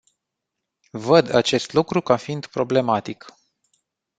[0.97, 3.25] Văd acest lucru ca fiind problematic.